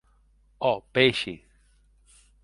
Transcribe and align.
Ò 0.69 0.71
peishi!. 0.93 1.35